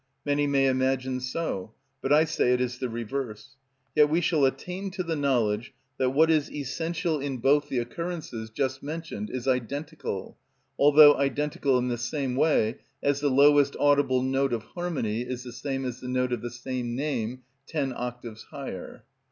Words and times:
Many 0.25 0.47
may 0.47 0.65
imagine 0.65 1.19
so, 1.19 1.75
but 2.01 2.11
I 2.11 2.23
say 2.25 2.53
it 2.53 2.59
is 2.59 2.79
the 2.79 2.89
reverse. 2.89 3.55
Yet 3.95 4.09
we 4.09 4.19
shall 4.19 4.45
attain 4.45 4.89
to 4.89 5.03
the 5.03 5.15
knowledge 5.15 5.75
that 5.99 6.09
what 6.09 6.31
is 6.31 6.51
essential 6.51 7.19
in 7.19 7.37
both 7.37 7.69
the 7.69 7.77
occurrences 7.77 8.49
just 8.49 8.81
mentioned 8.81 9.29
is 9.29 9.47
identical; 9.47 10.39
although 10.79 11.13
identical 11.17 11.77
in 11.77 11.89
the 11.89 11.99
same 11.99 12.35
way 12.35 12.79
as 13.03 13.19
the 13.19 13.29
lowest 13.29 13.75
audible 13.79 14.23
note 14.23 14.53
of 14.53 14.63
harmony 14.63 15.21
is 15.21 15.43
the 15.43 15.53
same 15.53 15.85
as 15.85 15.99
the 15.99 16.07
note 16.07 16.33
of 16.33 16.41
the 16.41 16.49
same 16.49 16.95
name 16.95 17.43
ten 17.67 17.93
octaves 17.95 18.45
higher. 18.49 19.03